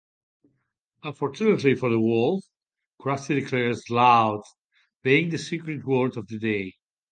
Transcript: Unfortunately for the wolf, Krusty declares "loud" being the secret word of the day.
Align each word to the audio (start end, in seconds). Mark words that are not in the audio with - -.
Unfortunately 1.03 1.75
for 1.75 1.91
the 1.91 1.99
wolf, 1.99 2.43
Krusty 2.99 3.39
declares 3.39 3.87
"loud" 3.91 4.41
being 5.03 5.29
the 5.29 5.37
secret 5.37 5.85
word 5.85 6.17
of 6.17 6.25
the 6.27 6.39
day. 6.39 6.73